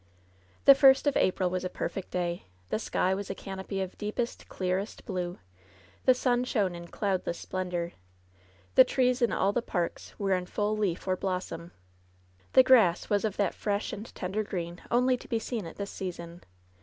The 0.65 0.73
first 0.73 1.05
of 1.05 1.15
April 1.15 1.47
was 1.51 1.63
a 1.63 1.69
perfect 1.69 2.09
day. 2.09 2.45
The 2.69 2.79
sky 2.79 3.13
was 3.13 3.29
a 3.29 3.35
canopy 3.35 3.81
of 3.81 3.99
deepest, 3.99 4.49
clearest 4.49 5.05
blue. 5.05 5.37
The 6.05 6.15
sun 6.15 6.43
shone 6.43 6.73
in 6.73 6.87
76 6.87 6.87
LOVE'S 6.89 6.89
BITTEREST 6.89 6.91
CUP 6.95 6.99
cloudless 7.51 7.69
splendor. 7.77 7.93
The 8.73 8.83
trees 8.83 9.21
in 9.21 9.31
all 9.31 9.53
the 9.53 9.61
parks 9.61 10.17
were 10.17 10.33
in 10.33 10.47
full 10.47 10.75
leaf 10.75 11.07
or 11.07 11.15
blossom. 11.15 11.71
The 12.53 12.63
grass 12.63 13.11
was 13.11 13.23
of 13.23 13.37
that 13.37 13.53
fresh 13.53 13.93
and 13.93 14.07
tender 14.15 14.43
green 14.43 14.81
only 14.89 15.17
to 15.17 15.27
be 15.27 15.37
seen 15.37 15.67
at 15.67 15.75
this 15.75 15.91
season. 15.91 16.45